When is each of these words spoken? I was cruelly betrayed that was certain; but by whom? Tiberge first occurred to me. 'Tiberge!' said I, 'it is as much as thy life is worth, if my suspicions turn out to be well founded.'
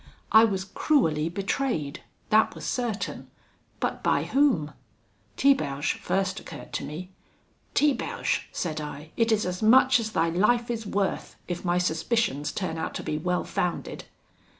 I 0.31 0.45
was 0.45 0.63
cruelly 0.65 1.29
betrayed 1.29 2.01
that 2.31 2.55
was 2.55 2.65
certain; 2.65 3.29
but 3.79 4.01
by 4.01 4.23
whom? 4.23 4.73
Tiberge 5.37 5.93
first 5.99 6.39
occurred 6.39 6.73
to 6.73 6.83
me. 6.83 7.11
'Tiberge!' 7.75 8.47
said 8.51 8.81
I, 8.81 9.11
'it 9.15 9.31
is 9.31 9.45
as 9.45 9.61
much 9.61 9.99
as 9.99 10.13
thy 10.13 10.31
life 10.31 10.71
is 10.71 10.87
worth, 10.87 11.35
if 11.47 11.63
my 11.63 11.77
suspicions 11.77 12.51
turn 12.51 12.79
out 12.79 12.95
to 12.95 13.03
be 13.03 13.19
well 13.19 13.43
founded.' 13.43 14.05